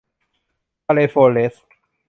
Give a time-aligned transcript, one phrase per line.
[0.87, 1.53] ทะเลโฟลเร็ซ